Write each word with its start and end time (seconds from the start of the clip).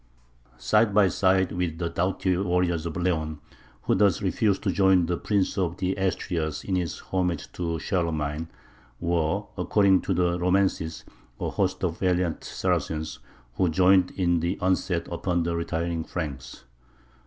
Side 0.57 0.95
by 0.95 1.09
side 1.09 1.51
with 1.51 1.77
the 1.77 1.87
doughty 1.87 2.35
warriors 2.35 2.87
of 2.87 2.97
Leon, 2.97 3.39
who 3.83 3.93
thus 3.93 4.19
refused 4.19 4.63
to 4.63 4.71
join 4.71 5.05
the 5.05 5.15
Prince 5.15 5.59
of 5.59 5.77
the 5.77 5.93
Asturias 5.95 6.63
in 6.63 6.75
his 6.75 6.97
homage 6.97 7.51
to 7.51 7.77
Charlemagne, 7.77 8.47
were 8.99 9.43
(according 9.59 10.01
to 10.01 10.15
the 10.15 10.39
romances) 10.39 11.05
a 11.39 11.51
host 11.51 11.83
of 11.83 11.99
valiant 11.99 12.43
Saracens, 12.43 13.19
who 13.57 13.69
joined 13.69 14.09
in 14.17 14.39
the 14.39 14.57
onset 14.59 15.07
upon 15.11 15.43
the 15.43 15.55
retiring 15.55 16.03
Franks. 16.03 16.63